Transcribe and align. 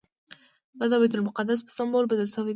دا 0.79 0.85
د 0.91 0.93
بیت 1.01 1.13
المقدس 1.15 1.59
په 1.63 1.71
سمبول 1.77 2.05
بدل 2.11 2.27
شوی 2.33 2.43
دی. 2.49 2.49